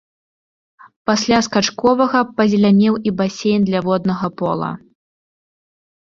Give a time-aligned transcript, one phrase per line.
[1.09, 4.71] Пасля скачковага пазелянеў і басейн для воднага пола.